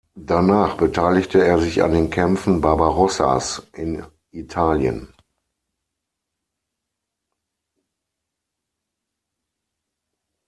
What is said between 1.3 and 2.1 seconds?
er sich an den